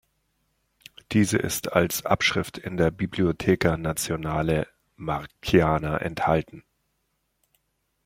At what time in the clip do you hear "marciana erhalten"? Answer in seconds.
4.95-6.63